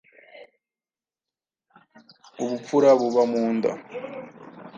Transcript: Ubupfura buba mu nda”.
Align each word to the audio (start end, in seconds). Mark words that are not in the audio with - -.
Ubupfura 2.43 2.89
buba 2.99 3.23
mu 3.31 3.43
nda”. 3.55 3.71